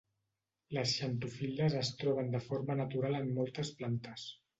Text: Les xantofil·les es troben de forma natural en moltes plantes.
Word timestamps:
Les 0.77 0.93
xantofil·les 1.01 1.75
es 1.81 1.91
troben 1.99 2.31
de 2.37 2.41
forma 2.45 2.79
natural 2.79 3.19
en 3.19 3.29
moltes 3.37 3.71
plantes. 3.83 4.25